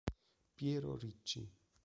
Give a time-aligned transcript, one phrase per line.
[0.55, 1.45] Piero Ricci